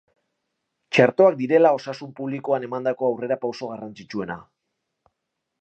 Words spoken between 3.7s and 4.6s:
garrantzitsuena.